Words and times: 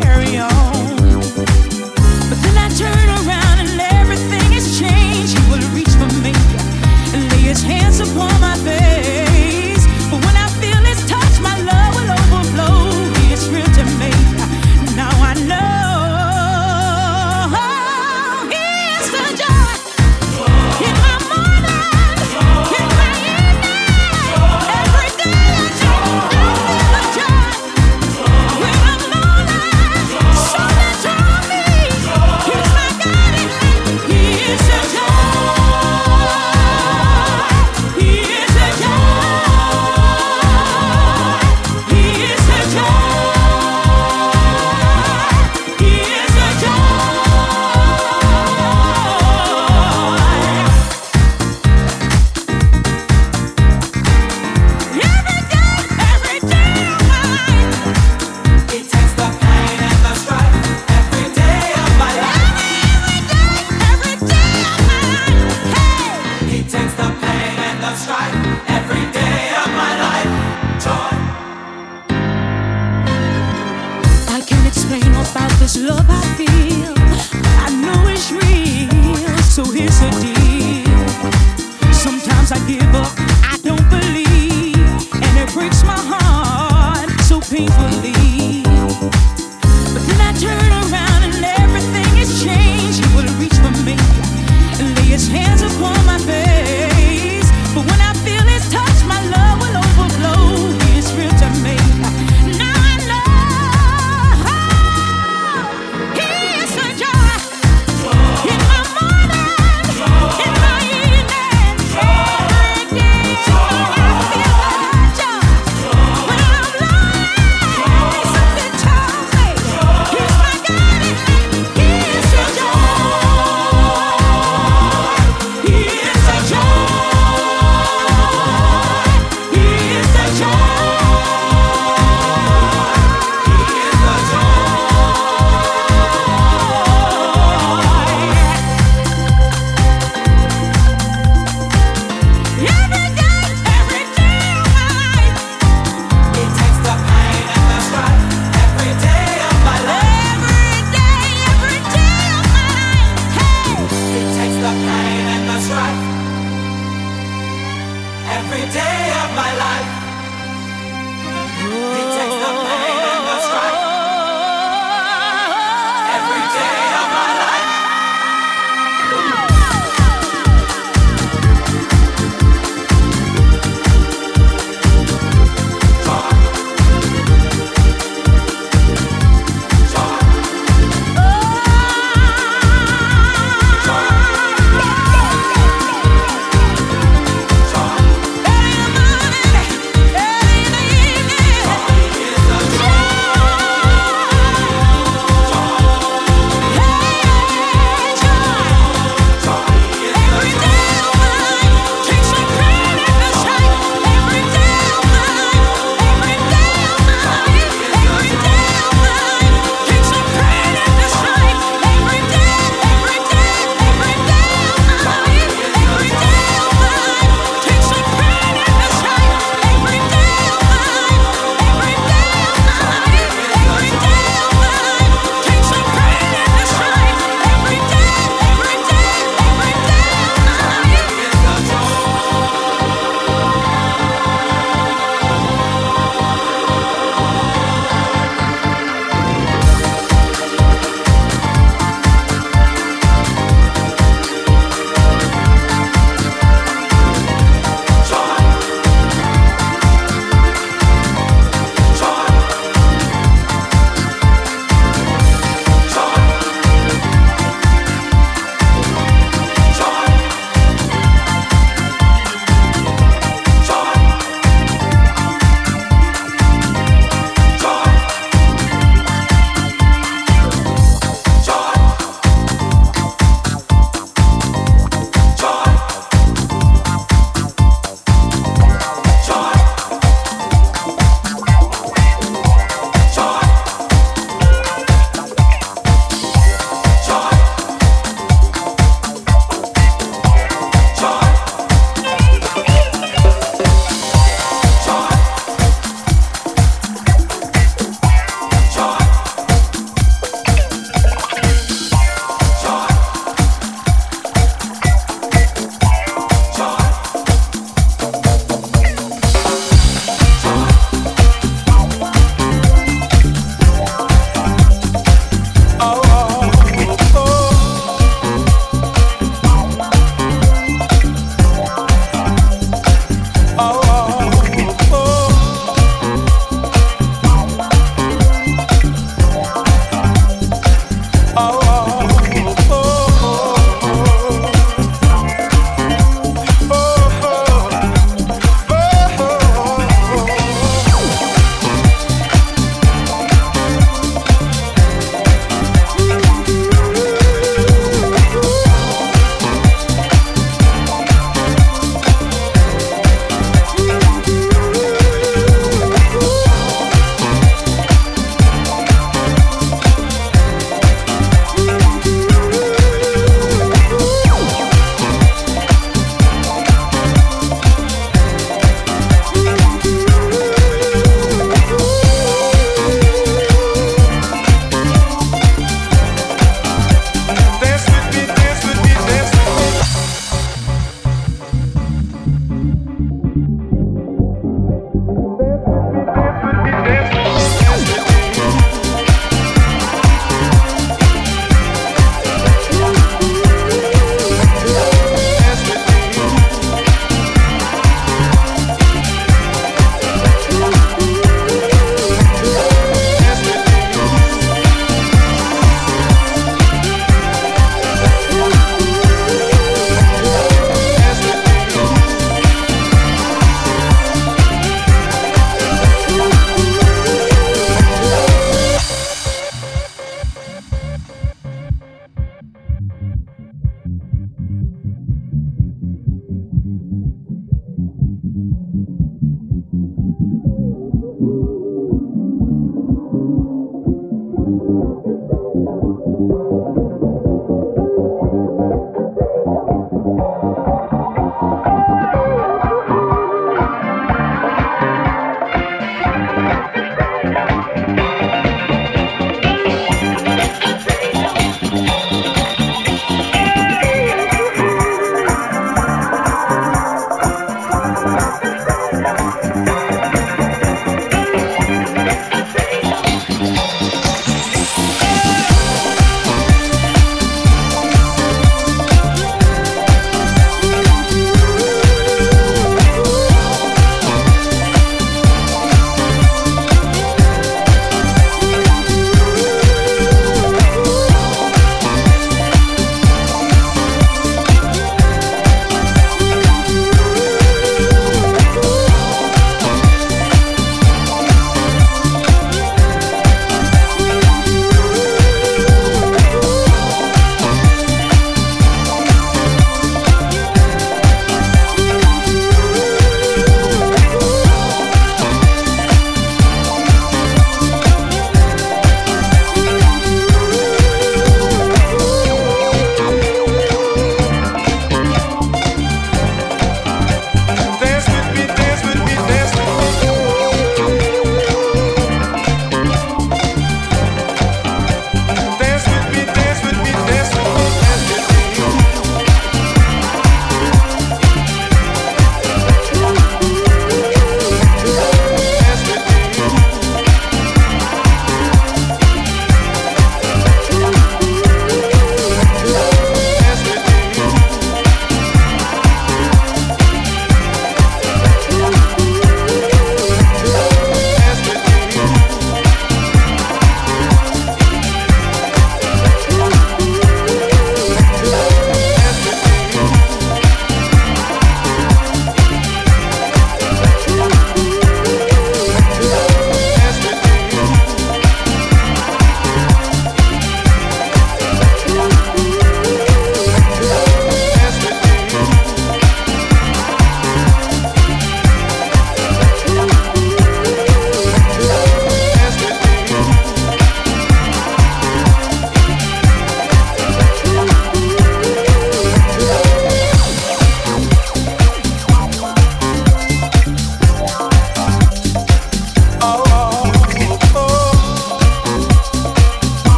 carry 0.00 0.36
on. 0.38 0.55